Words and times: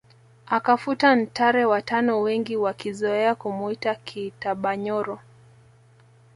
Akafuta 0.45 1.15
Ntare 1.15 1.65
wa 1.65 1.81
tano 1.81 2.21
wengi 2.21 2.57
wakizoea 2.57 3.35
kumuita 3.35 3.95
Kiitabanyoro 3.95 5.19